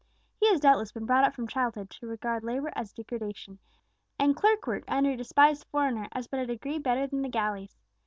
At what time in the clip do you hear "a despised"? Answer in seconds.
5.11-5.65